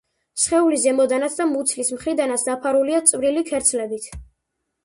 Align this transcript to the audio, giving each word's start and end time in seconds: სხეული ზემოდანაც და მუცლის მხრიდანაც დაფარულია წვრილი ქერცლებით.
სხეული 0.43 0.79
ზემოდანაც 0.85 1.35
და 1.41 1.47
მუცლის 1.51 1.93
მხრიდანაც 1.97 2.47
დაფარულია 2.49 3.03
წვრილი 3.13 3.45
ქერცლებით. 3.51 4.13